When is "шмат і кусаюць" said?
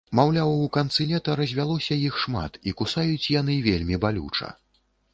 2.23-3.31